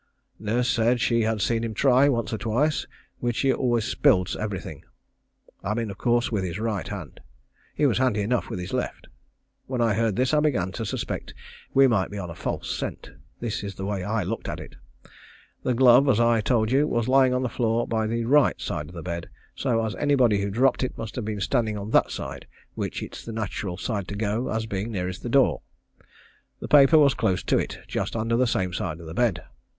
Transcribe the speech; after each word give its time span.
Nurse 0.39 0.67
said 0.67 0.99
she 0.99 1.21
had 1.21 1.41
seen 1.43 1.63
him 1.63 1.75
try 1.75 2.09
once 2.09 2.33
or 2.33 2.39
twice, 2.39 2.87
which 3.19 3.41
he 3.41 3.53
always 3.53 3.85
spilled 3.85 4.35
everything. 4.39 4.83
I 5.63 5.75
mean 5.75 5.91
of 5.91 5.99
course 5.99 6.31
with 6.31 6.43
his 6.43 6.57
right 6.57 6.87
hand. 6.87 7.19
He 7.75 7.85
was 7.85 7.99
handy 7.99 8.21
enough 8.21 8.49
with 8.49 8.57
his 8.57 8.73
left. 8.73 9.09
When 9.67 9.79
I 9.79 9.93
heard 9.93 10.15
this 10.15 10.33
I 10.33 10.39
began 10.39 10.71
to 10.71 10.87
suspect 10.87 11.35
we 11.75 11.85
might 11.85 12.09
be 12.09 12.17
on 12.17 12.31
a 12.31 12.33
false 12.35 12.75
scent. 12.75 13.11
This 13.41 13.63
is 13.63 13.75
the 13.75 13.85
way 13.85 14.03
I 14.03 14.23
looked 14.23 14.49
at 14.49 14.59
it. 14.59 14.73
The 15.61 15.75
glove, 15.75 16.09
as 16.09 16.19
I 16.19 16.41
told 16.41 16.71
you, 16.71 16.87
was 16.87 17.07
lying 17.07 17.35
on 17.35 17.43
the 17.43 17.47
floor 17.47 17.85
by 17.87 18.07
the 18.07 18.25
right 18.25 18.59
side 18.59 18.89
of 18.89 18.95
the 18.95 19.03
bed, 19.03 19.29
so 19.53 19.85
as 19.85 19.93
anybody 19.97 20.41
who 20.41 20.49
dropped 20.49 20.83
it 20.83 20.97
must 20.97 21.15
have 21.15 21.25
been 21.25 21.39
standing 21.41 21.77
on 21.77 21.91
that 21.91 22.09
side 22.09 22.47
which 22.73 23.03
it's 23.03 23.23
the 23.23 23.31
natural 23.33 23.77
side 23.77 24.07
to 24.07 24.15
go 24.15 24.45
to 24.45 24.51
as 24.51 24.65
being 24.65 24.91
nearest 24.91 25.21
the 25.21 25.29
door. 25.29 25.61
The 26.59 26.67
paper 26.67 26.97
was 26.97 27.13
close 27.13 27.43
to 27.43 27.59
it, 27.59 27.77
just 27.87 28.15
under 28.15 28.35
the 28.35 28.47
same 28.47 28.73
side 28.73 28.99
of 28.99 29.05
the 29.05 29.13
bed. 29.13 29.43